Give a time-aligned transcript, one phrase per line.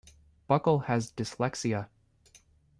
[0.49, 1.87] Buckell has dyslexia.